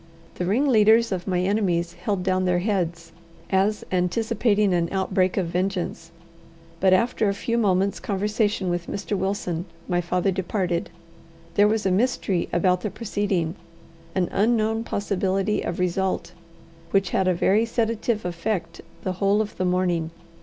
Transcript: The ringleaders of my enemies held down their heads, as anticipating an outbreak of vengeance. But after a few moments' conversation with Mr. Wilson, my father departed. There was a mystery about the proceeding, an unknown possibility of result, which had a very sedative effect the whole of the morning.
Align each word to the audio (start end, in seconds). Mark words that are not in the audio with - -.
The 0.33 0.47
ringleaders 0.47 1.11
of 1.11 1.27
my 1.27 1.41
enemies 1.41 1.93
held 1.93 2.23
down 2.23 2.45
their 2.45 2.57
heads, 2.57 3.11
as 3.51 3.85
anticipating 3.91 4.73
an 4.73 4.89
outbreak 4.91 5.37
of 5.37 5.45
vengeance. 5.45 6.09
But 6.79 6.91
after 6.91 7.29
a 7.29 7.35
few 7.35 7.55
moments' 7.55 7.99
conversation 7.99 8.71
with 8.71 8.87
Mr. 8.87 9.15
Wilson, 9.15 9.65
my 9.87 10.01
father 10.01 10.31
departed. 10.31 10.89
There 11.53 11.67
was 11.67 11.85
a 11.85 11.91
mystery 11.91 12.49
about 12.51 12.81
the 12.81 12.89
proceeding, 12.89 13.53
an 14.15 14.27
unknown 14.31 14.83
possibility 14.83 15.61
of 15.61 15.77
result, 15.77 16.31
which 16.89 17.11
had 17.11 17.27
a 17.27 17.35
very 17.35 17.63
sedative 17.63 18.25
effect 18.25 18.81
the 19.03 19.11
whole 19.21 19.39
of 19.39 19.55
the 19.57 19.65
morning. 19.65 20.09